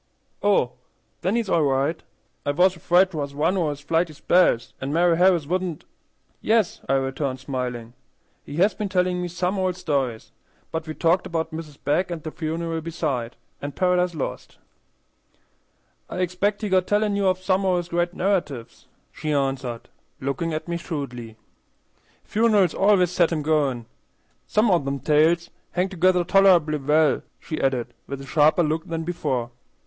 [0.41, 0.71] "Oh,
[1.21, 2.01] then he's all right.
[2.43, 5.85] I was afraid 'twas one o' his flighty spells, an' Mari' Harris wouldn't"
[6.41, 7.93] "Yes," I returned, smiling,
[8.43, 10.31] "he has been telling me some old stories,
[10.71, 11.77] but we talked about Mrs.
[11.85, 14.57] Begg and the funeral beside, and Paradise Lost."
[16.09, 19.87] "I expect he got tellin' of you some o' his great narratives," she answered,
[20.19, 21.37] looking at me shrewdly.
[22.23, 23.85] "Funerals always sets him goin'.
[24.47, 29.03] Some o' them tales hangs together toler'ble well," she added, with a sharper look than
[29.03, 29.51] before.